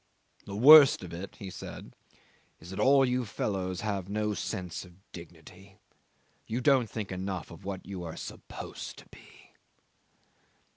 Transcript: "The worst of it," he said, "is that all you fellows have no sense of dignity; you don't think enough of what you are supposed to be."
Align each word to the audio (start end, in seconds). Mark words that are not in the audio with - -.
"The 0.45 0.55
worst 0.55 1.03
of 1.03 1.13
it," 1.13 1.35
he 1.35 1.51
said, 1.51 1.95
"is 2.59 2.71
that 2.71 2.79
all 2.79 3.05
you 3.05 3.23
fellows 3.23 3.81
have 3.81 4.09
no 4.09 4.33
sense 4.33 4.83
of 4.83 4.93
dignity; 5.11 5.77
you 6.47 6.59
don't 6.59 6.89
think 6.89 7.11
enough 7.11 7.51
of 7.51 7.65
what 7.65 7.85
you 7.85 8.01
are 8.03 8.17
supposed 8.17 8.97
to 8.97 9.05
be." 9.09 9.51